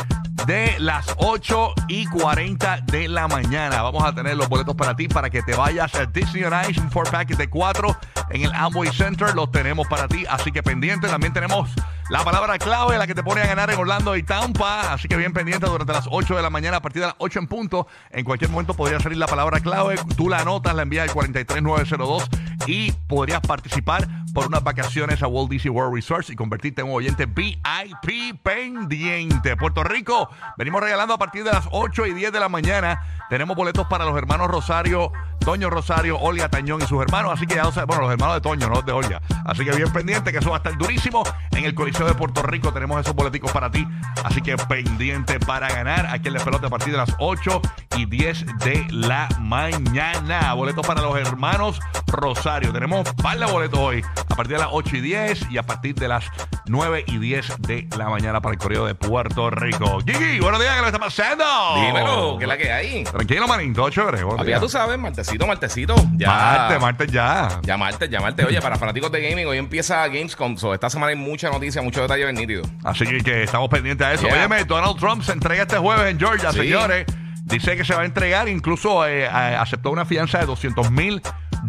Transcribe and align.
de 0.45 0.75
las 0.79 1.07
8 1.17 1.73
y 1.87 2.05
40 2.05 2.81
de 2.81 3.07
la 3.07 3.27
mañana 3.27 3.81
vamos 3.81 4.03
a 4.03 4.13
tener 4.13 4.37
los 4.37 4.47
boletos 4.47 4.75
para 4.75 4.95
ti 4.95 5.07
para 5.07 5.29
que 5.29 5.41
te 5.41 5.55
vayas 5.55 5.95
a 5.95 6.05
Disney 6.05 6.43
on 6.43 6.53
Ice, 6.69 6.79
un 6.79 6.89
4 6.89 7.11
pack 7.11 7.29
de 7.29 7.49
4 7.49 7.97
en 8.29 8.43
el 8.43 8.53
Amway 8.53 8.91
Center. 8.91 9.33
Los 9.33 9.51
tenemos 9.51 9.87
para 9.87 10.07
ti, 10.07 10.25
así 10.29 10.51
que 10.51 10.61
pendiente. 10.61 11.07
También 11.07 11.33
tenemos 11.33 11.71
la 12.09 12.23
palabra 12.23 12.59
clave, 12.59 12.97
la 12.97 13.07
que 13.07 13.15
te 13.15 13.23
pone 13.23 13.41
a 13.41 13.47
ganar 13.47 13.71
en 13.71 13.79
Orlando 13.79 14.15
y 14.15 14.21
Tampa. 14.21 14.93
Así 14.93 15.07
que 15.07 15.17
bien 15.17 15.33
pendiente 15.33 15.65
durante 15.65 15.93
las 15.93 16.07
8 16.11 16.35
de 16.35 16.41
la 16.43 16.51
mañana, 16.51 16.77
a 16.77 16.81
partir 16.81 17.01
de 17.01 17.07
las 17.07 17.15
8 17.17 17.39
en 17.39 17.47
punto. 17.47 17.87
En 18.11 18.23
cualquier 18.23 18.51
momento 18.51 18.75
podría 18.75 18.99
salir 18.99 19.17
la 19.17 19.27
palabra 19.27 19.59
clave. 19.61 19.95
Tú 20.15 20.29
la 20.29 20.39
anotas, 20.39 20.75
la 20.75 20.83
envías 20.83 21.07
al 21.07 21.13
43902 21.13 22.29
y 22.67 22.91
podrías 23.07 23.41
participar 23.41 24.07
por 24.33 24.47
unas 24.47 24.63
vacaciones 24.63 25.23
a 25.23 25.27
Walt 25.27 25.49
Disney 25.49 25.73
World 25.73 25.95
Resorts 25.95 26.29
y 26.29 26.35
convertirte 26.35 26.81
en 26.81 26.87
un 26.87 26.95
oyente 26.95 27.25
VIP 27.25 28.37
pendiente. 28.43 29.55
Puerto 29.55 29.83
Rico, 29.83 30.29
venimos 30.57 30.81
regalando 30.81 31.13
a 31.13 31.17
partir 31.17 31.43
de 31.43 31.51
las 31.51 31.67
8 31.71 32.05
y 32.07 32.13
10 32.13 32.33
de 32.33 32.39
la 32.39 32.49
mañana. 32.49 33.01
Tenemos 33.29 33.55
boletos 33.55 33.87
para 33.87 34.05
los 34.05 34.15
hermanos 34.17 34.47
Rosario, 34.49 35.11
Toño 35.39 35.69
Rosario, 35.69 36.19
Olga 36.19 36.49
Tañón 36.49 36.81
y 36.81 36.85
sus 36.85 37.01
hermanos. 37.01 37.31
Así 37.33 37.47
que 37.47 37.55
bueno, 37.87 38.03
los 38.03 38.11
hermanos 38.11 38.35
de 38.35 38.41
Toño, 38.41 38.67
no 38.67 38.75
los 38.75 38.85
de 38.85 38.91
Olga. 38.91 39.21
Así 39.45 39.63
que 39.63 39.71
bien 39.71 39.91
pendiente, 39.93 40.31
que 40.31 40.39
eso 40.39 40.49
va 40.49 40.57
a 40.57 40.59
estar 40.59 40.77
durísimo. 40.77 41.23
En 41.51 41.63
el 41.63 41.73
Coliseo 41.73 42.05
de 42.05 42.13
Puerto 42.13 42.43
Rico 42.43 42.73
tenemos 42.73 42.99
esos 42.99 43.15
boleticos 43.15 43.51
para 43.51 43.71
ti. 43.71 43.87
Así 44.23 44.41
que 44.41 44.57
pendiente 44.57 45.39
para 45.39 45.69
ganar. 45.69 46.07
Aquí 46.07 46.27
en 46.27 46.35
el 46.35 46.41
pelote 46.41 46.67
a 46.67 46.69
partir 46.69 46.91
de 46.91 46.97
las 46.97 47.15
8 47.19 47.61
y 47.97 48.05
10 48.05 48.45
de 48.59 48.85
la 48.89 49.29
mañana. 49.39 50.53
Boletos 50.53 50.85
para 50.85 51.01
los 51.01 51.15
hermanos 51.17 51.79
Rosario. 52.07 52.44
Tenemos 52.45 53.09
un 53.09 53.15
par 53.15 53.39
de 53.39 53.45
boletos 53.47 53.79
hoy. 53.79 54.03
A 54.29 54.35
partir 54.35 54.55
de 54.57 54.59
las 54.61 54.67
8 54.71 54.97
y 54.97 55.01
10 55.01 55.47
y 55.49 55.57
a 55.57 55.63
partir 55.63 55.95
de 55.95 56.07
las 56.07 56.25
9 56.67 57.03
y 57.07 57.17
10 57.17 57.55
de 57.61 57.87
la 57.97 58.07
mañana 58.07 58.39
para 58.39 58.53
el 58.53 58.59
Correo 58.59 58.85
de 58.85 58.93
Puerto 58.93 59.49
Rico. 59.49 59.97
Gigi, 60.05 60.39
buenos 60.41 60.59
días, 60.61 60.75
¿qué 60.75 60.81
le 60.81 60.87
está 60.87 60.99
pasando? 60.99 61.43
Dímelo, 61.75 62.37
¿qué 62.37 62.43
es 62.43 62.47
la 62.47 62.57
que 62.57 62.71
hay? 62.71 63.03
Tranquilo, 63.03 63.47
manín, 63.47 63.73
todo 63.73 63.89
chévere. 63.89 64.23
Papi, 64.23 64.47
ya 64.51 64.59
tú 64.59 64.69
sabes, 64.69 64.95
martesito, 64.99 65.47
martesito. 65.47 65.95
Ya. 66.17 66.27
Marte, 66.27 66.77
Marte 66.79 67.07
ya. 67.07 67.59
Ya 67.63 67.77
martes, 67.77 68.11
ya. 68.11 68.19
Oye, 68.47 68.61
para 68.61 68.75
fanáticos 68.75 69.11
de 69.11 69.27
gaming, 69.27 69.47
hoy 69.47 69.57
empieza 69.57 70.07
Gamescom. 70.07 70.55
So, 70.55 70.71
esta 70.75 70.91
semana 70.91 71.09
hay 71.09 71.15
mucha 71.15 71.49
noticia, 71.49 71.81
mucho 71.81 72.03
detalle 72.03 72.25
bien 72.25 72.35
nítido. 72.35 72.61
Así 72.83 73.07
que, 73.07 73.23
que 73.23 73.41
estamos 73.41 73.69
pendientes 73.69 74.05
a 74.05 74.13
eso. 74.13 74.27
Yeah. 74.27 74.35
Óyeme, 74.35 74.65
Donald 74.65 74.99
Trump 74.99 75.23
se 75.23 75.31
entrega 75.31 75.63
este 75.63 75.79
jueves 75.79 76.11
en 76.11 76.19
Georgia, 76.19 76.51
Sí. 76.51 76.59
señores. 76.59 77.07
Dice 77.45 77.77
que 77.77 77.85
se 77.85 77.93
va 77.93 78.01
a 78.01 78.05
entregar, 78.05 78.49
incluso 78.49 79.05
eh, 79.07 79.27
aceptó 79.27 79.91
una 79.91 80.03
fianza 80.03 80.39
de 80.39 80.47
200 80.47 80.89
mil 80.89 81.21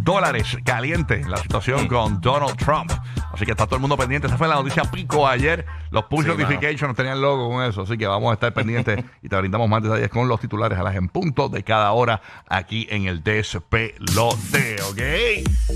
dólares 0.05 0.57
caliente 0.65 1.23
la 1.27 1.37
situación 1.39 1.89
con 1.89 2.21
Donald 2.21 2.57
Trump. 2.57 2.93
Así 3.36 3.44
que 3.44 3.50
está 3.52 3.66
todo 3.66 3.76
el 3.76 3.82
mundo 3.82 3.97
pendiente. 3.98 4.26
Esa 4.28 4.38
fue 4.38 4.48
la 4.48 4.54
noticia 4.54 4.82
pico 4.84 5.28
ayer. 5.28 5.66
Los 5.91 6.04
push 6.06 6.24
Sí, 6.24 6.28
notifications 6.30 6.97
tenían 6.97 7.20
logo 7.20 7.50
con 7.50 7.62
eso. 7.64 7.82
Así 7.82 7.98
que 7.98 8.06
vamos 8.06 8.30
a 8.30 8.34
estar 8.34 8.52
pendientes 8.54 9.04
y 9.22 9.28
te 9.28 9.36
brindamos 9.36 9.69
más 9.69 9.82
detalles 9.82 10.08
con 10.08 10.26
los 10.26 10.41
titulares 10.41 10.78
a 10.78 10.82
las 10.82 10.94
en 10.97 11.08
punto 11.08 11.50
de 11.50 11.62
cada 11.62 11.92
hora 11.92 12.22
aquí 12.48 12.86
en 12.91 13.06
el 13.06 13.22
despelote. 13.22 14.76
¿Ok? 14.91 15.00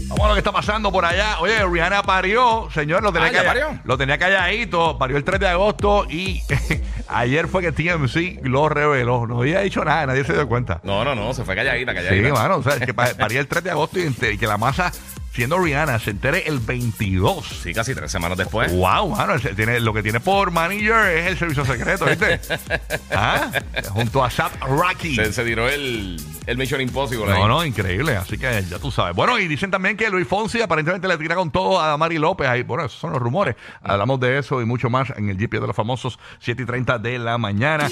Vamos 0.08 0.24
a 0.24 0.28
lo 0.28 0.34
que 0.34 0.38
está 0.40 0.52
pasando 0.52 0.90
por 0.90 1.04
allá. 1.04 1.38
Oye, 1.40 1.64
Rihanna 1.66 2.02
parió, 2.02 2.68
señor, 2.72 3.02
lo 3.02 3.12
tenía, 3.12 3.30
Ah, 3.50 3.80
lo 3.84 3.98
tenía 3.98 4.16
calladito, 4.18 4.96
parió 4.98 5.16
el 5.16 5.24
3 5.24 5.40
de 5.40 5.48
agosto 5.48 6.06
y 6.08 6.42
ayer 7.08 7.46
fue 7.48 7.62
que 7.62 7.72
TMC 7.72 8.40
lo 8.46 8.68
reveló. 8.68 9.26
No 9.26 9.40
había 9.40 9.60
dicho 9.60 9.84
nada, 9.84 10.06
nadie 10.06 10.24
se 10.24 10.32
dio 10.32 10.48
cuenta. 10.48 10.80
No, 10.82 11.04
no, 11.04 11.14
no, 11.14 11.34
se 11.34 11.44
fue 11.44 11.54
calladita, 11.54 11.92
Sí, 11.92 11.96
calladita. 11.98 12.32
mano, 12.32 12.56
o 12.56 12.62
sea, 12.62 12.78
que 12.80 12.94
pa- 12.94 13.10
paría 13.18 13.40
el 13.40 13.46
3 13.48 13.64
de 13.64 13.70
agosto 13.70 13.98
y 13.98 14.38
que 14.38 14.46
la 14.46 14.56
masa, 14.58 14.92
siendo 15.32 15.58
Rihanna, 15.58 15.98
se 15.98 16.10
entere 16.10 16.46
el 16.46 16.58
22. 16.58 17.60
Sí, 17.62 17.72
casi 17.72 17.94
tres 17.94 18.10
semanas 18.10 18.38
después. 18.38 18.72
Wow, 18.72 19.10
mano, 19.10 19.34
tiene, 19.38 19.80
lo 19.80 19.92
que 19.92 20.02
tiene 20.02 20.20
por 20.20 20.50
manager 20.50 21.16
es 21.16 21.26
el 21.28 21.38
servicio 21.38 21.64
secreto, 21.64 22.06
¿viste? 22.06 22.40
¿Ah? 23.10 23.50
Junto 23.90 24.24
a 24.24 24.30
Zap 24.30 24.52
Rocky. 24.62 25.14
Se, 25.14 25.32
se 25.32 25.44
tiró 25.44 25.68
el, 25.68 26.18
el 26.46 26.56
Mission 26.56 26.80
Impossible 26.80 27.32
ahí. 27.32 27.40
No, 27.40 27.48
no, 27.48 27.64
increíble. 27.64 28.16
Así 28.16 28.38
que 28.38 28.64
ya 28.68 28.78
tú 28.78 28.90
sabes. 28.90 29.14
Bueno, 29.14 29.38
y 29.38 29.48
dicen 29.48 29.70
también 29.70 29.96
que 29.96 30.08
Luis 30.10 30.26
Fonsi 30.26 30.60
aparentemente 30.60 31.08
le 31.08 31.16
tira 31.18 31.34
con 31.34 31.50
todo 31.50 31.80
a 31.80 31.96
Mari 31.96 32.18
López. 32.18 32.48
Ahí, 32.48 32.62
bueno, 32.62 32.84
esos 32.84 32.98
son 32.98 33.12
los 33.12 33.20
rumores. 33.20 33.56
Hablamos 33.82 34.20
de 34.20 34.38
eso 34.38 34.60
y 34.60 34.64
mucho 34.64 34.90
más 34.90 35.10
en 35.16 35.28
el 35.28 35.36
GP 35.36 35.60
de 35.60 35.66
los 35.66 35.76
famosos 35.76 36.18
7 36.40 36.62
y 36.62 36.66
30 36.66 36.98
de 36.98 37.18
la 37.18 37.38
mañana. 37.38 37.88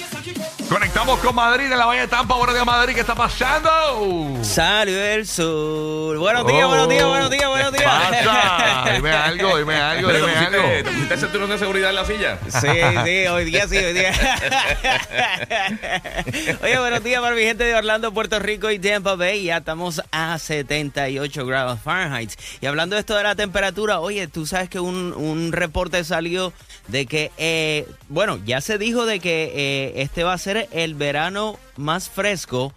Conectamos 0.69 1.19
con 1.21 1.35
Madrid 1.35 1.73
en 1.73 1.79
la 1.79 1.87
Valle 1.87 2.03
de 2.03 2.09
Tampa. 2.09 2.37
Buenos 2.37 2.55
días, 2.55 2.67
Madrid. 2.67 2.95
¿Qué 2.95 3.01
está 3.01 3.15
pasando? 3.15 4.39
Salió 4.43 5.03
el 5.03 5.27
sol. 5.27 6.19
Buenos 6.19 6.47
días, 6.47 6.67
buenos 6.67 6.89
días, 6.89 7.07
buenos 7.07 7.31
días, 7.31 7.49
buenos 7.49 7.73
días. 7.73 7.85
Oh, 7.87 8.11
Pasa. 8.11 8.93
Dime 8.95 9.11
algo, 9.11 9.59
dime 9.59 9.77
algo, 9.77 10.09
Pero, 10.09 10.27
¿Te 10.27 10.31
dime 10.31 10.39
pusiste, 10.39 10.59
¿Te 10.59 10.79
algo. 10.79 10.91
pusiste 10.91 11.15
el 11.15 11.21
cinturón 11.21 11.51
de 11.51 11.59
seguridad 11.59 11.91
en 11.91 11.97
la 11.97 12.05
silla? 12.05 12.39
Sí, 12.49 12.69
sí, 13.05 13.27
hoy 13.27 13.45
día 13.45 13.69
sí, 13.69 13.77
hoy 13.77 13.93
día. 13.93 14.13
Oye, 16.63 16.79
buenos 16.79 17.05
días 17.05 17.21
para 17.21 17.35
mi 17.35 17.43
gente 17.43 17.65
de 17.65 17.75
Orlando, 17.75 18.13
Puerto 18.13 18.38
Rico 18.39 18.71
y 18.71 18.79
Tampa 18.79 19.15
Bay. 19.15 19.45
Ya 19.45 19.59
estamos 19.59 20.03
a 20.13 20.39
78 20.39 21.47
grados 21.47 21.81
Fahrenheit. 21.81 22.33
Y 22.61 22.67
hablando 22.67 22.95
de 22.97 23.01
esto 23.01 23.17
de 23.17 23.23
la 23.23 23.35
temperatura, 23.35 24.01
oye, 24.01 24.27
tú 24.29 24.47
sabes 24.47 24.69
que 24.69 24.81
un, 24.81 25.13
un 25.15 25.53
reporte 25.53 26.03
salió 26.05 26.53
de 26.89 27.07
que, 27.07 27.31
eh, 27.39 27.87
bueno, 28.09 28.39
ya 28.45 28.61
se 28.61 28.79
dijo 28.79 29.07
de 29.07 29.21
que 29.21 29.53
eh, 29.55 29.93
este 30.03 30.25
va 30.25 30.33
a 30.33 30.39
ser 30.39 30.69
el 30.73 30.95
verano 30.95 31.59
más 31.77 32.09
fresco. 32.09 32.73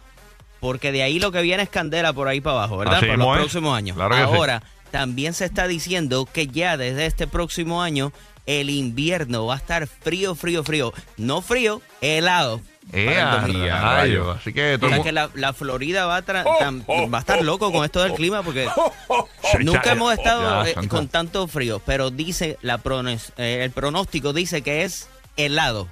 Porque 0.59 0.91
de 0.91 1.01
ahí 1.01 1.18
lo 1.19 1.31
que 1.31 1.41
viene 1.41 1.63
es 1.63 1.69
candela 1.69 2.13
por 2.13 2.27
ahí 2.27 2.39
para 2.39 2.57
abajo, 2.57 2.77
¿verdad? 2.77 2.97
Así 2.97 3.07
Para 3.07 3.18
los 3.18 3.27
es. 3.35 3.39
próximos 3.39 3.75
años. 3.75 3.95
Claro 3.95 4.15
que 4.15 4.21
sí. 4.21 4.27
Ahora, 4.27 4.62
también 4.91 5.33
se 5.33 5.45
está 5.45 5.68
diciendo 5.68 6.27
que 6.31 6.45
ya 6.47 6.77
desde 6.77 7.07
este 7.07 7.25
próximo 7.25 7.81
año 7.81 8.12
el 8.45 8.69
invierno 8.69 9.47
va 9.47 9.56
a 9.56 9.57
estar 9.57 9.88
frío, 9.88 10.35
frío, 10.35 10.63
frío. 10.63 10.94
No 11.18 11.41
frío, 11.41 11.81
helado. 12.01 12.62
Eh, 12.94 13.06
Para 13.06 13.22
el 13.22 13.28
a 13.28 13.31
2000, 13.42 13.62
rayos. 13.69 13.81
rayo. 13.83 14.31
Así 14.31 14.54
que 14.54 14.74
O 14.75 14.80
todo 14.80 14.89
sea 14.89 15.01
que 15.04 15.12
la, 15.12 15.30
la 15.36 15.54
Florida 15.54 16.06
va 16.07 16.18
a, 16.18 16.25
tra- 16.25 16.44
tan- 16.60 16.81
va 16.81 17.18
a 17.18 17.22
estar 17.22 17.42
loco 17.44 17.72
con 17.72 17.86
esto 17.86 18.01
del 18.01 18.13
clima 18.13 18.44
porque 18.44 18.68
nunca 19.62 19.92
hemos 19.94 20.13
estado 20.13 20.66
ya, 20.66 20.72
eh, 20.72 20.88
con 20.88 21.07
tanto 21.07 21.48
frío. 21.48 21.80
Pero 21.86 22.10
dice 22.10 22.57
la 22.62 22.80
pronos- 22.80 23.31
eh, 23.38 23.62
el 23.63 23.72
pronóstico 23.72 24.33
dice 24.33 24.62
que 24.62 24.83
es 24.83 25.07
helado. 25.38 25.88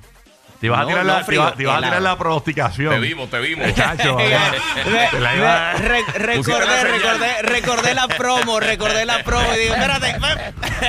Te 0.59 0.65
ibas 0.67 0.81
a 0.81 0.85
tirar, 0.87 1.05
no 1.05 1.13
la, 1.13 1.19
te 1.19 1.23
frío, 1.25 1.41
ibas- 1.41 1.55
te 1.55 1.63
ibas 1.63 1.73
a 1.75 1.77
tirar 1.79 1.93
helado. 1.93 2.03
la 2.15 2.17
pronosticación. 2.19 2.93
Te 2.93 2.99
vimos, 2.99 3.29
te 3.29 3.39
vimos. 3.39 3.73
Chacho, 3.75 4.17
la 5.19 5.35
iba- 5.35 5.73
Re- 5.75 6.03
recordé, 6.15 6.83
recordé, 6.83 7.41
recordé 7.43 7.93
la 7.93 8.07
promo, 8.09 8.59
recordé 8.59 9.05
la 9.05 9.23
promo 9.23 9.47
y 9.55 9.59
digo, 9.59 9.75
espérate, 9.75 10.15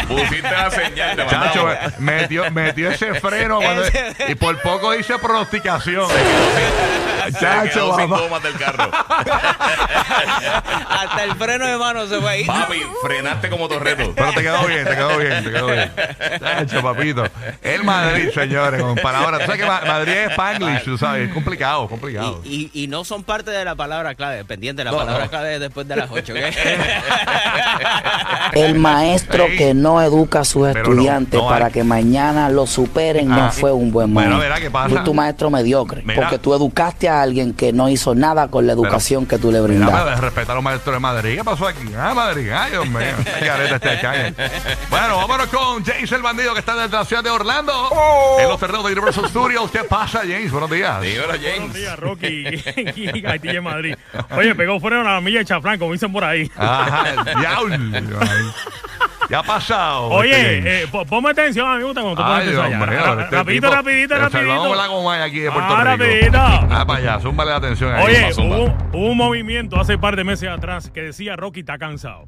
Pusiste 0.09 0.51
la 0.51 0.71
señal, 0.73 1.17
te 1.17 1.27
Chacho, 1.27 1.69
metió, 1.99 2.51
metió 2.51 2.91
ese 2.91 3.15
freno 3.21 3.59
cuando- 3.61 3.85
y 4.29 4.35
por 4.35 4.61
poco 4.61 4.91
dice 4.93 5.19
pronosticación. 5.19 6.09
Se 7.33 7.39
Chacho, 7.41 7.71
quedó 7.73 7.97
sin 7.97 8.09
gomas 8.09 8.43
del 8.43 8.55
carro. 8.55 8.91
hasta 10.91 11.25
el 11.25 11.35
freno 11.37 11.67
de 11.67 11.77
mano 11.77 12.07
se 12.07 12.21
fue 12.21 12.31
ahí. 12.31 12.45
Papi, 12.45 12.83
frenaste 13.03 13.49
como 13.51 13.69
torreto. 13.69 14.13
Pero 14.15 14.33
te 14.33 14.43
quedó 14.43 14.67
bien, 14.67 14.85
te 14.85 14.95
quedó 14.97 15.19
bien, 15.19 15.45
te 15.45 15.51
quedó 15.51 15.67
bien. 15.67 15.93
Chacho, 16.41 16.83
papito. 16.83 17.25
El 17.63 17.85
Madrid, 17.85 18.31
señores, 18.35 18.83
con 18.83 18.97
palabras. 18.97 19.41
Tú 19.41 19.47
sabes 19.47 19.61
que 19.61 19.67
Ma- 19.67 19.83
Madrid 19.87 20.13
es 20.13 20.31
Spanglish, 20.33 20.85
tú 20.85 20.99
sabes, 20.99 21.29
es 21.29 21.35
complicado, 21.35 21.89
complicado. 21.89 22.41
Y, 22.45 22.71
y, 22.75 22.85
y 22.85 22.87
no 22.89 23.05
son 23.05 23.23
parte 23.25 23.51
de 23.51 23.65
la 23.65 23.75
palabra 23.75 24.15
clave, 24.15 24.45
pendiente, 24.45 24.85
la 24.85 24.91
No, 24.93 24.99
palabra 24.99 25.25
no. 25.25 25.31
clave 25.31 25.55
es 25.55 25.61
después 25.61 25.87
de 25.89 25.97
las 25.97 26.11
8. 26.11 26.35
El 28.53 28.75
maestro 28.79 29.45
Ey. 29.45 29.57
que 29.57 29.75
no 29.75 30.03
educa 30.03 30.41
a 30.41 30.45
sus 30.45 30.67
Pero 30.69 30.81
estudiantes 30.93 31.41
no 31.41 31.49
para 31.49 31.67
hay- 31.67 31.73
que 31.73 31.85
mañana 31.85 32.49
lo 32.49 32.67
superen 32.67 33.31
Ah. 33.33 33.37
no 33.37 33.53
fue 33.53 33.73
un 33.73 33.91
buen 33.93 34.13
Bueno, 34.13 34.31
maestro. 34.31 34.49
verá 34.49 34.61
qué 34.61 34.71
pasa. 34.71 34.89
Fue 34.89 35.01
tu 35.01 35.15
maestro 35.15 35.51
mediocre. 35.51 36.03
Mira. 36.05 36.21
Porque 36.23 36.39
tú 36.39 36.55
educaste 36.55 37.09
a 37.09 37.20
alguien 37.23 37.55
que 37.55 37.73
no 37.73 37.89
hizo 37.89 38.15
nada 38.15 38.49
con 38.49 38.67
la 38.67 38.73
educación 38.73 39.27
que 39.27 39.39
tú 39.39 39.51
le 39.53 39.61
brindaste. 39.61 39.97
pero 40.05 40.21
respeta 40.21 40.53
a 40.53 40.55
los 40.57 40.65
maestros 40.65 40.95
de 40.95 41.01
Madrid. 41.01 41.37
¿Qué 41.37 41.45
pasó 41.45 41.67
aquí? 41.67 41.81
Ah, 41.97 42.13
Madrid. 42.15 42.51
Ay, 42.53 42.71
Dios 42.73 42.87
mío. 42.89 43.01
Qué 43.39 43.47
careta 43.47 43.77
este. 43.77 44.35
Bueno, 44.91 45.17
vámonos 45.17 45.47
con 45.49 45.85
James 45.85 46.11
el 46.13 46.23
bandido 46.23 46.53
que 46.55 46.61
está 46.61 46.75
desde 46.77 46.97
la 46.97 47.05
ciudad 47.05 47.23
de 47.25 47.31
Orlando. 47.31 47.73
En 48.39 48.49
los 48.49 48.59
terrenos 48.59 48.85
de 48.87 48.93
Universal 48.93 49.29
Studios. 49.29 49.71
¿Qué 49.71 49.85
pasa, 49.85 50.21
James? 50.21 50.51
Buenos 50.51 50.71
días. 50.71 51.01
Dímelo, 51.01 51.27
Buenos 51.29 51.47
James. 51.47 51.75
días, 51.75 51.99
Rocky 51.99 52.45
y 52.97 53.27
Haití 53.27 53.49
en 53.49 53.65
Madrid. 53.65 53.95
Oye, 54.37 54.55
pegó 54.55 54.79
freno 54.81 55.01
a 55.09 55.15
la 55.15 55.21
milla 55.21 55.39
de 55.41 55.45
chaflán, 55.45 55.79
como 55.79 55.93
dicen 55.93 56.13
por 56.13 56.25
ahí. 56.25 56.51
Ajá, 56.57 57.05
diablo. 57.39 57.77
Ya 59.31 59.39
ha 59.39 59.43
pasado. 59.45 60.09
Oye, 60.09 60.83
eh, 60.83 60.87
po- 60.91 61.07
ponme 61.07 61.31
atención, 61.31 61.69
a 61.69 61.75
mí 61.75 61.79
me 61.79 61.85
gusta 61.85 62.01
cuando 62.03 62.21
tú 62.21 62.27
pones 62.29 62.43
atención 62.49 62.67
allá. 62.67 62.87
Ra- 62.87 63.23
este 63.23 63.37
Rapidito, 63.37 63.67
tipo- 63.69 63.77
rapidito, 63.77 64.15
rapidito. 64.19 64.75
la 64.75 64.87
Gomay 64.89 65.23
aquí 65.23 65.39
de 65.39 65.51
Puerto 65.53 65.73
Ah, 65.73 65.85
Rico. 65.85 66.05
rapidito. 66.05 66.39
Ah, 66.41 66.85
para 66.87 66.99
allá. 66.99 67.21
Zúmbale 67.21 67.51
la 67.53 67.57
atención 67.59 67.95
ahí. 67.95 68.05
Oye, 68.07 68.33
zumba. 68.33 68.57
hubo, 68.57 68.65
hubo 68.93 69.07
un 69.13 69.17
movimiento 69.17 69.79
hace 69.81 69.95
un 69.95 70.01
par 70.01 70.17
de 70.17 70.25
meses 70.25 70.49
atrás 70.49 70.91
que 70.91 71.03
decía 71.03 71.37
Rocky 71.37 71.61
está 71.61 71.79
cansado. 71.79 72.27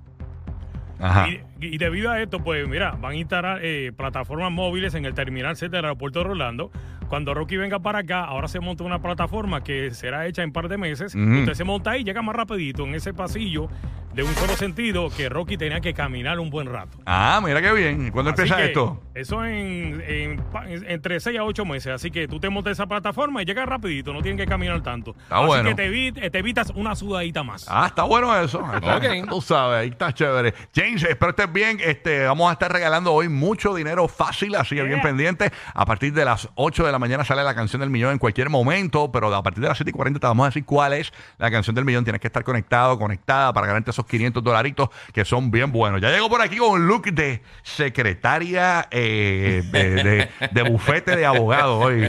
Ajá. 1.00 1.28
Y, 1.28 1.40
y 1.60 1.78
debido 1.78 2.12
a 2.12 2.20
esto, 2.22 2.38
pues 2.38 2.68
mira, 2.68 2.92
van 3.00 3.12
a 3.12 3.16
instalar 3.16 3.58
eh, 3.62 3.90
plataformas 3.96 4.52
móviles 4.52 4.94
en 4.94 5.04
el 5.04 5.14
terminal 5.14 5.56
C 5.56 5.68
del 5.68 5.84
aeropuerto 5.84 6.22
de 6.22 6.30
Orlando. 6.30 6.70
Cuando 7.08 7.34
Rocky 7.34 7.56
venga 7.56 7.80
para 7.80 7.98
acá, 7.98 8.24
ahora 8.24 8.46
se 8.46 8.60
monta 8.60 8.84
una 8.84 9.02
plataforma 9.02 9.64
que 9.64 9.90
será 9.90 10.26
hecha 10.26 10.42
en 10.42 10.50
un 10.50 10.52
par 10.52 10.68
de 10.68 10.78
meses. 10.78 11.14
Ujú. 11.16 11.40
Usted 11.40 11.54
se 11.54 11.64
monta 11.64 11.90
ahí, 11.90 12.04
llega 12.04 12.22
más 12.22 12.36
rapidito 12.36 12.84
en 12.84 12.94
ese 12.94 13.12
pasillo 13.12 13.68
de 14.14 14.22
un 14.22 14.34
solo 14.34 14.54
sentido 14.56 15.08
que 15.10 15.28
Rocky 15.30 15.56
tenía 15.56 15.80
que 15.80 15.94
caminar 15.94 16.38
un 16.38 16.50
buen 16.50 16.66
rato. 16.70 16.98
Ah, 17.06 17.40
mira 17.42 17.62
qué 17.62 17.72
bien. 17.72 18.08
¿Y 18.08 18.10
¿Cuándo 18.10 18.30
Así 18.32 18.42
empieza 18.42 18.56
que 18.60 18.66
esto? 18.66 19.00
Eso 19.14 19.44
en, 19.44 20.02
en 20.06 20.36
pa- 20.52 20.68
en- 20.68 20.88
entre 20.90 21.18
6 21.18 21.38
a 21.38 21.44
8 21.44 21.64
meses. 21.64 21.92
Así 21.94 22.10
que 22.10 22.28
tú 22.28 22.38
te 22.38 22.50
montas 22.50 22.72
esa 22.72 22.86
plataforma 22.86 23.40
y 23.42 23.46
llegas 23.46 23.66
rapidito, 23.66 24.12
no 24.12 24.20
tienes 24.20 24.38
que 24.40 24.46
caminar 24.46 24.82
tanto. 24.82 25.14
Está 25.22 25.38
Así 25.38 25.46
bueno. 25.46 25.68
que 25.70 25.74
te, 25.74 25.90
evi- 25.90 26.30
te 26.30 26.38
evitas 26.38 26.70
una 26.74 26.94
sudadita 26.94 27.42
más. 27.42 27.64
Ah, 27.68 27.86
está 27.86 28.02
bueno 28.02 28.36
eso. 28.38 28.62
Está- 28.74 28.96
Ok. 28.98 29.04
Tú 29.30 29.40
sabes, 29.40 29.78
ahí 29.78 29.88
está 29.88 30.12
chévere. 30.12 30.52
James, 30.74 31.02
espero 31.04 31.30
estés 31.30 31.50
bien. 31.52 31.78
Este, 31.82 32.24
vamos 32.26 32.50
a 32.50 32.52
estar 32.52 32.70
regalando 32.70 33.12
hoy 33.12 33.28
mucho 33.30 33.74
dinero 33.74 34.08
fácil, 34.08 34.54
así 34.56 34.74
que 34.76 34.82
bien 34.82 35.00
pendiente. 35.00 35.50
A 35.74 35.86
partir 35.86 36.12
de 36.12 36.24
las 36.26 36.48
8 36.56 36.84
de 36.84 36.92
la 36.92 36.98
mañana 36.98 37.24
sale 37.24 37.42
la 37.44 37.54
canción 37.54 37.80
del 37.80 37.88
millón 37.90 38.12
en 38.12 38.18
cualquier 38.18 38.50
momento, 38.50 39.10
pero 39.10 39.34
a 39.34 39.42
partir 39.42 39.62
de 39.62 39.68
las 39.68 39.78
7 39.78 39.90
y 39.90 39.92
40 39.94 40.20
te 40.20 40.26
vamos 40.26 40.44
a 40.44 40.48
decir 40.50 40.64
cuál 40.66 40.92
es 40.92 41.12
la 41.38 41.50
canción 41.50 41.74
del 41.74 41.84
millón. 41.86 42.04
Tienes 42.04 42.20
que 42.20 42.26
estar 42.26 42.44
conectado, 42.44 42.98
conectada 42.98 43.52
para 43.54 43.66
ganarte 43.66 43.90
esos 43.90 44.01
500 44.06 44.42
dolaritos 44.42 44.88
que 45.12 45.24
son 45.24 45.50
bien 45.50 45.72
buenos. 45.72 46.00
Ya 46.00 46.10
llegó 46.10 46.28
por 46.28 46.42
aquí 46.42 46.56
con 46.56 46.70
un 46.70 46.86
look 46.86 47.04
de 47.12 47.42
secretaria 47.62 48.88
eh, 48.90 49.62
de, 49.70 49.90
de- 50.04 50.28
de 50.50 50.62
bufete 50.62 51.16
de 51.16 51.26
abogado 51.26 51.78
hoy. 51.78 52.04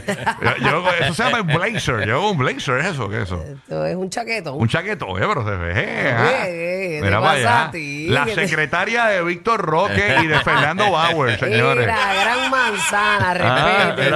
Eso 1.00 1.14
se 1.14 1.22
llama 1.24 1.40
un 1.42 1.46
blazer. 1.46 2.10
Con 2.10 2.24
un 2.24 2.38
blazer, 2.38 2.78
¿es 2.80 2.86
eso? 2.86 3.08
¿Qué 3.08 3.16
es 3.18 3.22
eso? 3.24 3.42
Esto 3.42 3.86
es 3.86 3.96
un 3.96 4.10
chaqueto. 4.10 4.54
Un 4.54 4.68
chaqueto, 4.68 5.18
eh, 5.18 5.24
pero 5.26 5.44
se 5.44 5.50
ve. 5.56 5.72
eh, 5.76 6.14
ah. 6.16 6.42
¿qué 6.44 6.98
te 7.00 7.04
Mira 7.06 7.20
para 7.20 7.32
allá. 7.32 7.70
ti? 7.70 8.08
La 8.08 8.24
¿Qué 8.24 8.34
te- 8.34 8.48
secretaria 8.48 9.04
de 9.06 9.22
Víctor 9.22 9.60
Roque 9.60 10.16
y 10.22 10.26
de 10.26 10.38
Fernando 10.40 10.90
Bauer, 10.90 11.38
señores. 11.38 11.86
Mira, 11.86 12.14
gran 12.24 12.50
manzana, 12.50 13.30
Ah, 13.40 13.94
respeten, 13.96 14.10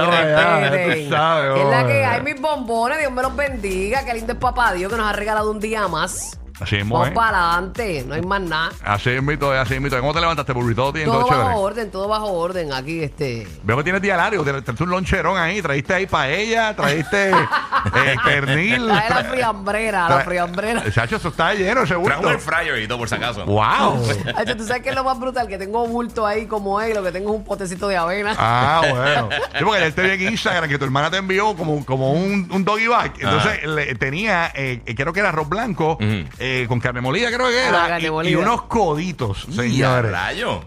tú 1.03 1.09
sabes, 1.15 1.53
Que 1.53 1.61
es 1.61 1.67
la 1.69 1.87
que 1.87 2.05
hay 2.05 2.21
mis 2.21 2.39
bombones, 2.41 2.99
Dios 2.99 3.11
me 3.11 3.21
los 3.21 3.35
bendiga, 3.35 4.03
qué 4.05 4.13
lindo 4.13 4.33
es 4.33 4.39
papá 4.39 4.73
Dios 4.73 4.91
que 4.91 4.97
nos 4.97 5.07
ha 5.07 5.13
regalado 5.13 5.51
un 5.51 5.59
día 5.59 5.87
más. 5.87 6.39
Así 6.59 6.75
mismo, 6.77 6.95
Vamos 6.95 7.09
¿eh? 7.09 7.13
para 7.13 7.53
adelante, 7.53 8.03
no 8.07 8.15
hay 8.15 8.21
más 8.21 8.41
nada. 8.41 8.69
Así 8.83 9.09
mismo, 9.21 9.49
así 9.51 9.79
mismo. 9.79 9.99
¿Cómo 9.99 10.13
te 10.13 10.19
levantaste, 10.21 10.51
burrito? 10.53 10.91
¿Tienes 10.91 11.09
Todo 11.09 11.19
todo 11.21 11.29
bajo 11.29 11.41
chévere? 11.41 11.59
orden, 11.59 11.91
todo 11.91 12.07
bajo 12.07 12.25
orden. 12.33 12.73
Aquí, 12.73 13.01
este. 13.03 13.47
Veo 13.63 13.77
que 13.77 13.83
tienes 13.83 14.01
diario, 14.01 14.43
tienes 14.43 14.63
tienes 14.63 14.81
un 14.81 14.89
loncherón 14.89 15.37
ahí, 15.37 15.61
trajiste 15.61 15.93
ahí 15.93 16.05
paella, 16.05 16.75
trajiste 16.75 17.29
eh, 17.95 18.15
pernil. 18.23 18.85
Trae 18.87 19.09
la 19.09 19.23
friambrera, 19.23 20.09
la 20.09 20.19
friambrera. 20.21 20.91
Chacho, 20.91 21.15
eso 21.17 21.29
está 21.29 21.53
lleno, 21.53 21.83
ese 21.83 21.95
Trae 21.95 22.25
un 22.35 22.39
fryer 22.39 22.79
y 22.79 22.87
todo 22.87 22.97
por 22.99 23.09
si 23.09 23.15
acaso. 23.15 23.45
¡Wow! 23.45 24.03
Hacho, 24.35 24.57
¿Tú 24.57 24.65
sabes 24.65 24.83
qué 24.83 24.89
es 24.89 24.95
lo 24.95 25.03
más 25.03 25.19
brutal? 25.19 25.47
Que 25.47 25.57
tengo 25.57 25.87
bulto 25.87 26.25
ahí 26.25 26.45
como 26.45 26.81
él, 26.81 26.93
lo 26.93 27.03
que 27.03 27.11
tengo 27.11 27.29
es 27.31 27.35
un 27.37 27.43
potecito 27.45 27.87
de 27.87 27.97
avena. 27.97 28.35
Ah, 28.37 28.81
bueno. 28.89 29.29
Sí, 29.31 29.63
porque 29.63 29.77
ayer 29.81 29.93
te 29.93 30.01
vi 30.03 30.09
en 30.25 30.31
Instagram 30.33 30.69
que 30.69 30.77
tu 30.77 30.85
hermana 30.85 31.09
te 31.09 31.17
envió 31.17 31.55
como, 31.55 31.85
como 31.85 32.11
un, 32.13 32.49
un 32.51 32.65
doggy 32.65 32.87
bag. 32.87 33.13
Entonces 33.19 33.63
le- 33.65 33.95
tenía, 33.95 34.51
eh, 34.55 34.81
creo 34.97 35.13
que 35.13 35.19
era 35.21 35.29
arroz 35.29 35.47
blanco, 35.47 35.97
eh, 36.01 36.25
con 36.67 36.79
carne 36.79 37.01
molida, 37.01 37.27
creo 37.31 37.47
que 37.49 37.59
Ah, 37.61 37.69
era. 37.69 37.87
carne 37.87 38.07
y, 38.07 38.11
molida. 38.11 38.31
y 38.31 38.35
unos 38.35 38.63
coditos, 38.63 39.45
Y 39.49 39.53
a 39.59 39.61
señores. 39.63 40.11
rayo. 40.11 40.63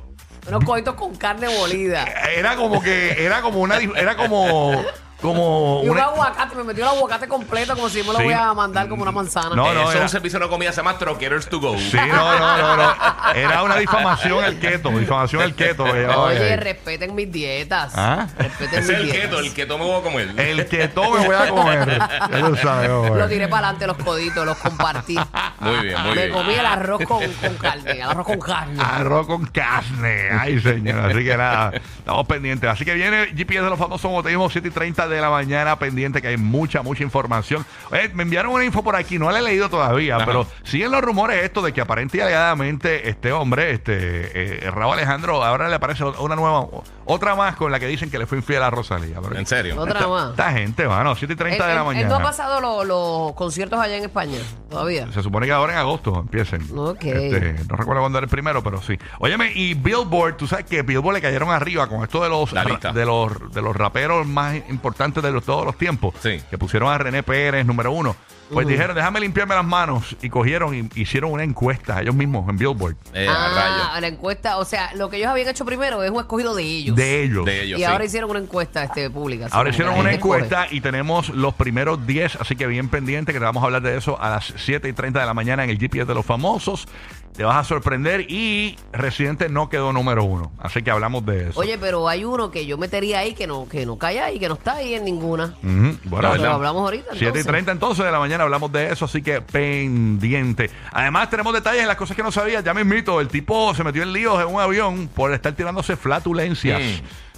Unos 0.48 0.64
coitos 0.64 0.94
con 0.96 1.14
carne 1.14 1.48
molida. 1.56 2.04
Era 2.36 2.56
como 2.56 2.82
que, 2.82 3.24
era 3.24 3.40
como 3.42 3.60
una, 3.60 3.78
dif- 3.78 3.96
era 3.96 4.16
como, 4.16 4.84
como 5.22 5.80
Y 5.84 5.88
un 5.88 5.92
una- 5.92 6.04
aguacate, 6.04 6.54
me 6.56 6.64
metió 6.64 6.84
el 6.84 6.90
aguacate 6.96 7.28
completo 7.28 7.74
como 7.74 7.88
si 7.88 8.00
me 8.02 8.12
lo 8.12 8.18
Sí. 8.18 8.24
voy 8.24 8.32
a 8.34 8.52
mandar 8.52 8.88
como 8.88 9.02
una 9.02 9.12
manzana. 9.12 9.50
No, 9.56 9.72
no, 9.72 9.80
Eso 9.80 9.88
es 9.90 9.94
era- 9.94 10.02
un 10.04 10.08
servicio 10.10 10.38
de 10.40 10.48
comida, 10.48 10.70
se 10.72 10.78
llama 10.78 10.98
Troqueros 10.98 11.48
to 11.48 11.60
Go. 11.60 11.78
Sí, 11.78 11.96
no, 11.96 12.38
no, 12.38 12.56
no, 12.58 12.76
no. 12.76 12.94
Era 13.34 13.62
una 13.62 13.76
difamación 13.76 14.44
el 14.44 14.58
keto, 14.58 14.90
difamación 14.90 15.42
el 15.42 15.54
keto. 15.54 15.84
que 15.84 16.06
Oye, 16.06 16.56
respeten 16.56 17.14
mis 17.14 17.30
dietas. 17.32 17.92
¿Ah? 17.96 18.26
Respeten 18.36 18.80
Ese 18.80 18.80
mis 18.80 18.90
es 18.90 18.96
el 18.98 19.04
dietas. 19.04 19.22
keto, 19.22 19.38
el 19.38 19.54
keto 19.54 19.78
me 19.78 19.84
voy 19.84 20.00
a 20.00 20.02
comer. 20.02 20.40
El 20.40 20.66
keto 20.66 21.02
me 21.12 21.26
voy 21.26 21.34
a 21.36 21.48
comer. 21.48 21.98
Ya 22.30 22.38
lo 22.38 22.56
sabes, 22.56 22.90
hombre. 22.90 23.20
Lo 23.22 23.28
tiré 23.28 23.48
para 23.48 23.68
adelante 23.68 23.86
los 23.86 23.96
coditos, 23.98 24.44
los 24.44 24.56
compartí. 24.58 25.16
Muy 25.60 25.76
bien, 25.86 26.00
muy 26.02 26.14
Me 26.16 26.26
bien. 26.26 26.32
comí 26.32 26.54
el 26.54 26.66
arroz 26.66 27.02
con, 27.06 27.22
con 27.32 27.54
carne, 27.56 27.92
el 27.92 28.02
arroz 28.02 28.26
con 28.26 28.40
carne. 28.40 28.82
Arroz 28.82 29.26
con 29.26 29.46
carne. 29.46 30.28
Ay, 30.32 30.60
señor. 30.60 30.98
Así 31.10 31.24
que 31.24 31.36
nada, 31.36 31.72
estamos 31.98 32.26
pendientes. 32.26 32.68
Así 32.68 32.84
que 32.84 32.94
viene 32.94 33.26
GPS 33.36 33.62
de 33.62 33.70
los 33.70 33.78
famosos, 33.78 34.02
como 34.02 34.22
te 34.22 34.30
dijimos, 34.30 34.50
7 34.52 34.68
y 34.68 34.70
30 34.70 35.06
de 35.08 35.11
la 35.20 35.30
mañana, 35.30 35.78
pendiente, 35.78 36.22
que 36.22 36.28
hay 36.28 36.36
mucha, 36.36 36.82
mucha 36.82 37.02
información. 37.02 37.64
Oye, 37.90 38.08
me 38.14 38.22
enviaron 38.22 38.52
una 38.52 38.64
info 38.64 38.82
por 38.82 38.96
aquí, 38.96 39.18
no 39.18 39.30
la 39.30 39.38
he 39.38 39.42
leído 39.42 39.68
todavía, 39.68 40.16
Ajá. 40.16 40.26
pero 40.26 40.46
siguen 40.62 40.90
los 40.90 41.02
rumores 41.02 41.44
esto 41.44 41.62
de 41.62 41.72
que 41.72 41.80
aparente 41.80 42.18
y 42.18 42.20
alegadamente 42.20 43.08
este 43.08 43.32
hombre, 43.32 43.72
este 43.72 44.66
eh, 44.66 44.70
Raúl 44.70 44.94
Alejandro, 44.94 45.44
ahora 45.44 45.68
le 45.68 45.74
aparece 45.76 46.04
una 46.04 46.36
nueva, 46.36 46.66
otra 47.04 47.34
más 47.34 47.56
con 47.56 47.70
la 47.72 47.78
que 47.80 47.86
dicen 47.86 48.10
que 48.10 48.18
le 48.18 48.26
fue 48.26 48.38
infiel 48.38 48.62
a 48.62 48.70
Rosalía. 48.70 49.20
Pero 49.22 49.36
En 49.38 49.46
serio. 49.46 49.80
Otra 49.80 49.94
esta, 50.00 50.08
más. 50.08 50.30
esta 50.30 50.52
gente, 50.52 50.86
mano, 50.88 51.14
7 51.14 51.32
y 51.32 51.36
30 51.36 51.64
Él- 51.64 51.68
de 51.70 51.74
la 51.74 51.80
él- 51.80 51.86
mañana. 51.86 52.08
no 52.08 52.14
ha 52.16 52.22
pasado 52.22 52.60
lo- 52.60 52.84
los 52.84 53.32
conciertos 53.34 53.78
allá 53.78 53.96
en 53.96 54.04
España 54.04 54.38
todavía. 54.70 55.10
Se 55.12 55.22
supone 55.22 55.46
que 55.46 55.52
ahora 55.52 55.72
en 55.72 55.78
agosto 55.78 56.18
empiecen. 56.20 56.66
Ok. 56.76 57.04
Este, 57.04 57.64
no 57.68 57.76
recuerdo 57.76 58.00
cuándo 58.02 58.18
era 58.18 58.24
el 58.24 58.30
primero, 58.30 58.62
pero 58.62 58.80
sí. 58.82 58.98
Óyeme, 59.18 59.52
y 59.54 59.74
Billboard, 59.74 60.36
tú 60.36 60.46
sabes 60.46 60.64
que 60.66 60.82
Billboard 60.82 61.14
le 61.14 61.20
cayeron 61.20 61.50
arriba 61.50 61.86
con 61.88 62.02
esto 62.02 62.22
de 62.22 62.28
los 62.28 62.52
La 62.52 62.64
ra- 62.64 62.70
lista. 62.70 62.92
de 62.92 63.04
los 63.04 63.52
de 63.52 63.62
los 63.62 63.74
raperos 63.76 64.26
más 64.26 64.56
importantes 64.68 65.22
de 65.22 65.30
los- 65.30 65.44
todos 65.44 65.64
los 65.66 65.76
tiempos. 65.76 66.14
Sí. 66.22 66.40
Que 66.50 66.58
pusieron 66.58 66.90
a 66.92 66.98
René 66.98 67.22
Pérez 67.22 67.66
número 67.66 67.92
uno. 67.92 68.16
Pues 68.52 68.66
dijeron, 68.66 68.94
déjame 68.94 69.18
limpiarme 69.20 69.54
las 69.54 69.64
manos. 69.64 70.14
Y 70.20 70.28
cogieron 70.28 70.74
y 70.74 70.86
hicieron 71.00 71.32
una 71.32 71.42
encuesta 71.42 72.02
ellos 72.02 72.14
mismos 72.14 72.46
en 72.50 72.58
Billboard. 72.58 72.96
Eh, 73.14 73.26
a 73.26 73.32
ah, 73.32 73.48
rayo. 73.94 74.00
la 74.02 74.06
encuesta, 74.08 74.58
o 74.58 74.64
sea, 74.66 74.92
lo 74.94 75.08
que 75.08 75.16
ellos 75.16 75.28
habían 75.30 75.48
hecho 75.48 75.64
primero 75.64 76.02
es 76.02 76.10
un 76.10 76.20
escogido 76.20 76.54
de 76.54 76.62
ellos. 76.62 76.91
De 76.94 77.22
ellos. 77.22 77.44
De 77.44 77.62
ellos, 77.62 77.78
y 77.78 77.82
sí. 77.82 77.84
ahora 77.84 78.04
hicieron 78.04 78.30
una 78.30 78.38
encuesta 78.38 78.84
este, 78.84 79.10
pública. 79.10 79.48
Ahora 79.50 79.70
hicieron 79.70 79.98
una 79.98 80.10
escoge. 80.10 80.38
encuesta 80.38 80.66
y 80.70 80.80
tenemos 80.80 81.28
los 81.30 81.54
primeros 81.54 82.06
10, 82.06 82.36
así 82.36 82.56
que 82.56 82.66
bien 82.66 82.88
pendiente 82.88 83.32
que 83.32 83.38
te 83.38 83.44
vamos 83.44 83.62
a 83.62 83.66
hablar 83.66 83.82
de 83.82 83.96
eso 83.96 84.20
a 84.20 84.30
las 84.30 84.52
7 84.56 84.88
y 84.88 84.92
30 84.92 85.20
de 85.20 85.26
la 85.26 85.34
mañana 85.34 85.64
en 85.64 85.70
el 85.70 85.78
GPS 85.78 86.06
de 86.06 86.14
los 86.14 86.26
famosos. 86.26 86.86
Te 87.36 87.44
vas 87.44 87.56
a 87.56 87.64
sorprender 87.64 88.26
y 88.30 88.76
Residente 88.92 89.48
no 89.48 89.68
quedó 89.70 89.92
número 89.92 90.22
uno. 90.24 90.52
Así 90.58 90.82
que 90.82 90.90
hablamos 90.90 91.24
de 91.24 91.48
eso. 91.48 91.60
Oye, 91.60 91.78
pero 91.78 92.06
hay 92.08 92.24
uno 92.24 92.50
que 92.50 92.66
yo 92.66 92.76
metería 92.76 93.20
ahí 93.20 93.32
que 93.34 93.46
no, 93.46 93.66
que 93.68 93.86
no 93.86 93.96
cae 93.96 94.20
ahí, 94.20 94.38
que 94.38 94.48
no 94.48 94.54
está 94.54 94.74
ahí 94.76 94.94
en 94.94 95.04
ninguna. 95.04 95.54
Ujú, 95.62 95.62
Bueno, 95.64 95.98
Pero 96.04 96.30
¿verdad? 96.32 96.52
hablamos 96.52 96.82
ahorita. 96.82 97.06
7 97.12 97.24
y 97.24 97.26
entonces. 97.26 97.46
30 97.46 97.72
entonces 97.72 98.04
de 98.04 98.12
la 98.12 98.18
mañana 98.18 98.44
hablamos 98.44 98.70
de 98.70 98.92
eso, 98.92 99.06
así 99.06 99.22
que 99.22 99.40
pendiente. 99.40 100.70
Además 100.92 101.30
tenemos 101.30 101.52
detalles 101.54 101.82
en 101.82 101.88
las 101.88 101.96
cosas 101.96 102.16
que 102.16 102.22
no 102.22 102.32
sabías. 102.32 102.62
Ya 102.64 102.74
mismito, 102.74 103.20
el 103.20 103.28
tipo 103.28 103.74
se 103.74 103.82
metió 103.84 104.02
en 104.02 104.12
líos 104.12 104.40
en 104.40 104.54
un 104.54 104.60
avión 104.60 105.08
por 105.08 105.32
estar 105.32 105.52
tirándose 105.54 105.96
flatulencias. 105.96 106.80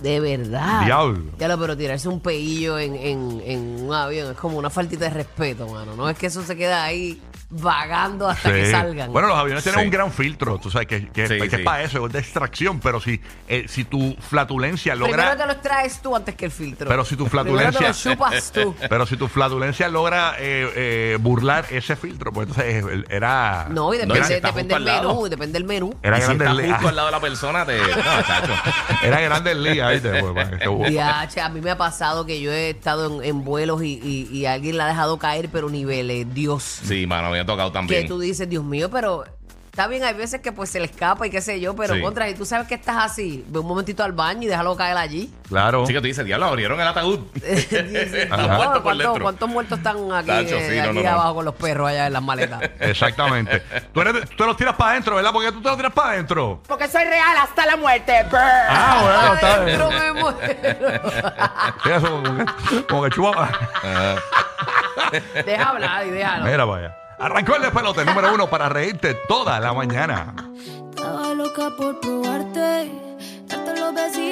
De 0.01 0.19
verdad. 0.21 0.85
Diablo. 0.85 1.23
Diablo, 1.39 1.59
pero 1.61 1.77
tirarse 1.77 2.09
un 2.09 2.21
peillo 2.21 2.79
en, 2.79 2.97
en, 2.97 3.43
en 3.47 3.85
un 3.85 3.95
avión 3.95 4.33
es 4.33 4.37
como 4.37 4.59
una 4.59 4.71
faltita 4.71 5.05
de 5.05 5.11
respeto, 5.11 5.69
mano. 5.69 5.95
No 5.97 6.09
es 6.09 6.19
que 6.19 6.27
eso 6.27 6.43
se 6.43 6.57
queda 6.57 6.83
ahí 6.85 7.21
vagando 7.51 8.29
hasta 8.29 8.53
que 8.53 8.71
salgan. 8.71 9.13
Bueno, 9.13 9.29
los 9.29 9.37
aviones 9.39 9.63
tienen 9.63 9.81
Sí. 9.81 9.85
un 9.87 9.91
gran 9.93 10.13
filtro, 10.13 10.59
tú 10.59 10.71
sabes 10.71 10.87
que, 10.89 11.09
que, 11.09 11.27
Sí, 11.29 11.39
que 11.39 11.51
sí. 11.51 11.57
es 11.57 11.63
para 11.63 11.83
eso, 11.83 12.07
es 12.07 12.13
de 12.13 12.19
extracción, 12.19 12.81
pero 12.81 13.01
si, 13.01 13.21
eh, 13.49 13.67
si 13.69 13.85
tu 13.85 14.17
flatulencia 14.21 14.95
Primero 14.95 15.17
logra... 15.17 15.37
te 15.37 15.47
los 15.47 15.61
traes 15.63 16.01
tú 16.01 16.15
antes 16.17 16.35
que 16.35 16.47
el 16.47 16.51
filtro. 16.51 16.89
Pero 16.89 17.05
si 17.05 17.17
tu 17.17 17.27
Primero 17.27 17.45
te 17.45 17.51
flatulencia- 17.51 17.89
los 17.89 18.03
chupas 18.03 18.53
tú. 18.55 18.75
Pero 18.89 19.07
si 19.07 19.17
tu 19.17 19.29
flatulencia 19.29 19.89
logra 19.89 20.35
eh, 20.39 20.71
eh, 20.77 21.19
burlar 21.21 21.67
ese 21.71 21.97
filtro, 21.97 22.33
pues 22.33 22.49
entonces 22.49 22.85
era... 23.09 23.67
No, 23.71 23.93
y 23.95 23.99
No, 23.99 24.03
depende, 24.05 24.25
si 24.25 24.33
está 24.35 24.49
depende 24.49 24.75
del 24.75 24.85
menú, 24.85 25.29
depende 25.29 25.53
del 25.55 25.65
menú. 25.65 25.95
Era 26.03 26.19
Y 26.19 26.21
si 26.23 26.27
grande 26.27 26.45
estás 26.45 26.59
el 26.65 26.71
justo 26.73 26.89
al 26.89 26.97
lado 26.97 27.07
de 27.09 27.13
la 27.13 27.21
persona, 27.21 27.65
te. 27.67 27.79
No, 28.05 28.23
chacho. 28.27 28.53
Era 29.03 29.21
grande 29.21 29.51
el 29.53 29.65
día, 29.65 29.89
¿viste? 29.91 30.11
Pues, 30.21 30.33
para 30.35 30.51
que 30.59 30.65
se- 30.65 30.91
Diache, 30.91 31.41
a 31.41 31.49
mí 31.49 31.61
me 31.61 31.71
ha 31.71 31.77
pasado 31.79 32.27
que 32.27 32.41
yo 32.41 32.53
he 32.53 32.71
estado 32.71 33.21
en, 33.23 33.25
en 33.29 33.45
vuelos 33.45 33.83
y, 33.83 33.99
y- 34.03 34.29
y 34.37 34.47
alguien 34.47 34.77
la 34.77 34.87
ha 34.87 34.89
dejado 34.89 35.19
caer, 35.19 35.49
pero 35.53 35.69
niveles, 35.69 36.33
Dios. 36.35 36.63
Sí, 36.85 37.07
mano, 37.07 37.31
me 37.35 37.41
ha 37.41 37.47
tocado 37.47 37.71
Que 37.71 37.75
también. 37.79 38.07
tú 38.09 38.19
dices, 38.19 38.49
Dios 38.49 38.65
mío, 38.65 38.91
pero 38.91 39.25
está 39.71 39.89
bien, 39.89 40.05
hay 40.05 40.15
veces 40.15 40.41
que 40.41 40.53
pues 40.53 40.71
se 40.71 40.79
le 40.79 40.85
escapa 40.87 41.27
y 41.27 41.31
qué 41.31 41.41
sé 41.41 41.59
yo, 41.59 41.75
pero 41.75 41.95
Sí. 41.95 42.01
contra, 42.01 42.29
y 42.31 42.35
tú 42.35 42.47
sabes 42.47 42.69
que 42.69 42.77
estás 42.77 42.97
así, 43.11 43.45
ve 43.49 43.59
un 43.59 43.67
momentito 43.67 44.05
al 44.05 44.13
baño 44.13 44.43
y 44.43 44.47
déjalo 44.47 44.77
caer 44.77 44.97
allí. 44.97 45.33
Claro. 45.49 45.83
Así 45.83 45.93
que 45.93 45.99
tú 46.01 46.07
dices, 46.07 46.25
diablo, 46.25 46.47
abrieron 46.47 46.81
el 46.81 46.87
ataúd. 46.87 47.19
Dices, 47.35 48.31
Ajá. 48.31 48.43
"No, 48.47 48.55
Muerto 48.55 48.73
por 48.75 48.83
¿cuántos, 48.85 49.05
dentro. 49.07 49.23
cuántos 49.25 49.49
muertos 49.49 49.79
están 49.79 49.97
aquí, 50.13 50.27
Tacho, 50.29 50.57
eh, 50.57 50.69
sí, 50.71 50.77
no, 50.77 50.83
aquí 50.85 50.95
no, 50.99 51.03
no. 51.03 51.09
abajo 51.11 51.35
con 51.35 51.45
los 51.45 51.55
perros 51.57 51.89
allá 51.91 52.07
en 52.07 52.13
las 52.13 52.23
maletas? 52.23 52.61
Exactamente. 52.81 53.63
Tú, 53.93 54.01
eres, 54.01 54.15
de- 54.15 54.21
tú 54.27 54.37
te 54.37 54.47
los 54.47 54.57
tiras 54.57 54.77
para 54.77 54.93
adentro, 54.93 55.17
¿verdad? 55.17 55.33
Porque 55.33 55.51
tú 55.51 55.61
te 55.61 55.69
los 55.69 55.77
tiras 55.77 55.93
para 55.93 56.11
adentro. 56.11 56.63
Porque 56.69 56.87
soy 56.87 57.05
real 57.05 57.37
hasta 57.43 57.67
la 57.67 57.77
muerte. 57.77 58.13
Ah, 58.33 59.01
bueno, 59.03 59.35
está 59.35 59.65
bien. 59.65 59.81
Adentro 59.81 59.91
me 59.91 60.13
muero. 60.13 60.39
Sí, 61.83 61.91
eso 61.91 62.23
como 62.23 62.37
que, 62.37 62.87
como 62.87 63.03
que 63.05 63.11
chupa. 63.11 63.51
Deja 65.45 65.69
hablar 65.69 66.07
y 66.07 66.11
déjalo. 66.11 66.45
Mira, 66.47 66.65
vaya. 66.65 66.97
Arrancó 67.25 67.57
el 67.57 67.63
despelote 67.63 68.05
número 68.05 68.35
uno 68.35 68.51
para 68.51 68.69
reírte 68.69 69.15
toda 69.27 69.59
la 69.59 69.73
mañana. 69.73 70.35
Estaba 70.91 71.33
loca 71.33 71.71
por 71.75 71.99
probarte, 71.99 72.93
darte 73.49 73.81
los 73.81 73.95
besitos 73.95 74.24